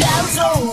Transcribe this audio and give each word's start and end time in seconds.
down 0.00 0.24
so 0.26 0.63